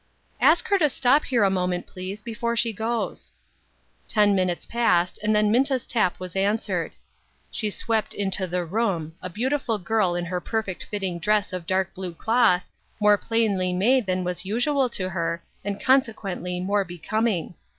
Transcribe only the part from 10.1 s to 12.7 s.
in her perfect fitting dress of dark blue cloth,